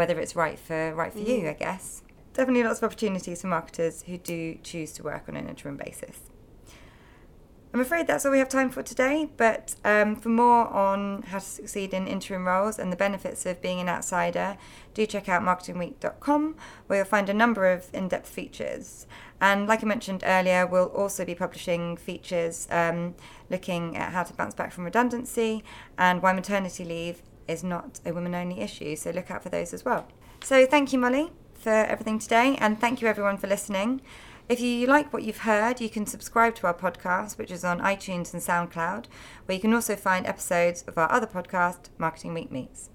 whether 0.00 0.18
it's 0.18 0.34
right 0.34 0.58
for 0.58 0.94
right 0.94 1.12
for 1.12 1.18
mm. 1.18 1.28
you, 1.28 1.48
I 1.50 1.52
guess. 1.52 2.02
Definitely 2.32 2.64
lots 2.64 2.78
of 2.78 2.84
opportunities 2.84 3.42
for 3.42 3.48
marketers 3.48 4.02
who 4.04 4.16
do 4.16 4.58
choose 4.62 4.92
to 4.92 5.02
work 5.02 5.24
on 5.28 5.36
an 5.36 5.46
interim 5.46 5.76
basis. 5.76 6.20
I'm 7.74 7.80
afraid 7.80 8.06
that's 8.06 8.24
all 8.24 8.32
we 8.32 8.38
have 8.38 8.48
time 8.48 8.70
for 8.70 8.82
today, 8.82 9.28
but 9.36 9.74
um, 9.84 10.16
for 10.16 10.30
more 10.30 10.66
on 10.68 11.22
how 11.24 11.38
to 11.38 11.44
succeed 11.44 11.92
in 11.92 12.08
interim 12.08 12.48
roles 12.48 12.78
and 12.78 12.90
the 12.90 12.96
benefits 12.96 13.44
of 13.44 13.60
being 13.60 13.78
an 13.78 13.90
outsider, 13.90 14.56
do 14.94 15.04
check 15.04 15.28
out 15.28 15.42
marketingweek.com 15.42 16.56
where 16.86 17.00
you'll 17.00 17.06
find 17.06 17.28
a 17.28 17.34
number 17.34 17.70
of 17.70 17.88
in 17.92 18.08
depth 18.08 18.28
features. 18.30 19.06
And 19.38 19.68
like 19.68 19.84
I 19.84 19.86
mentioned 19.86 20.24
earlier, 20.26 20.66
we'll 20.66 20.86
also 20.86 21.26
be 21.26 21.34
publishing 21.34 21.98
features 21.98 22.66
um, 22.70 23.16
looking 23.50 23.98
at 23.98 24.12
how 24.12 24.22
to 24.22 24.32
bounce 24.32 24.54
back 24.54 24.72
from 24.72 24.84
redundancy 24.84 25.62
and 25.98 26.22
why 26.22 26.32
maternity 26.32 26.86
leave 26.86 27.20
is 27.50 27.64
not 27.64 28.00
a 28.06 28.12
women 28.12 28.34
only 28.34 28.60
issue. 28.60 28.96
So 28.96 29.10
look 29.10 29.30
out 29.30 29.42
for 29.42 29.48
those 29.48 29.74
as 29.74 29.84
well. 29.84 30.06
So 30.42 30.66
thank 30.66 30.92
you, 30.92 30.98
Molly, 30.98 31.32
for 31.54 31.70
everything 31.70 32.18
today, 32.18 32.56
and 32.60 32.80
thank 32.80 33.02
you 33.02 33.08
everyone 33.08 33.36
for 33.36 33.46
listening. 33.46 34.00
If 34.48 34.60
you 34.60 34.86
like 34.86 35.12
what 35.12 35.22
you've 35.22 35.38
heard, 35.38 35.80
you 35.80 35.88
can 35.88 36.06
subscribe 36.06 36.54
to 36.56 36.66
our 36.66 36.74
podcast, 36.74 37.38
which 37.38 37.50
is 37.50 37.64
on 37.64 37.80
iTunes 37.80 38.32
and 38.32 38.42
SoundCloud, 38.42 39.04
where 39.46 39.54
you 39.54 39.60
can 39.60 39.74
also 39.74 39.94
find 39.94 40.26
episodes 40.26 40.82
of 40.88 40.98
our 40.98 41.10
other 41.12 41.26
podcast, 41.26 41.90
Marketing 41.98 42.34
Week 42.34 42.50
Meets. 42.50 42.90